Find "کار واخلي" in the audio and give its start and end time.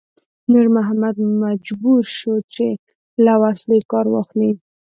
3.91-4.51